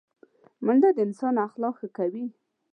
منډه 0.65 0.89
د 0.93 0.97
انسان 1.07 1.35
اخلاق 1.47 1.75
ښه 1.79 1.87
کوي 1.97 2.25